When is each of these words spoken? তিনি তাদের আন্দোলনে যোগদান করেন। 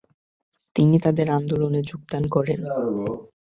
তিনি 0.75 0.95
তাদের 0.99 1.27
আন্দোলনে 1.29 1.79
যোগদান 1.81 2.23
করেন। 2.27 2.59